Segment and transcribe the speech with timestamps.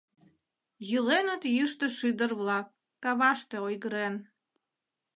[0.89, 2.67] Йӱленыт йӱштӧ шӱдыр-влак,
[3.03, 4.15] каваште ойгырен.